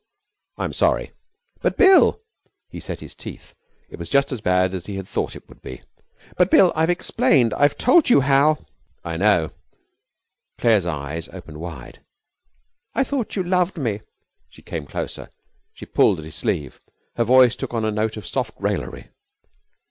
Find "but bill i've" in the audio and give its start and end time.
6.35-6.89